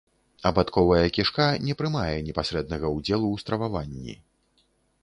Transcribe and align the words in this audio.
Абадковая 0.49 1.09
кішка 1.17 1.45
не 1.67 1.75
прымае 1.83 2.17
непасрэднага 2.31 2.93
ўдзелу 2.97 3.27
ў 3.31 3.37
страваванні. 3.45 4.19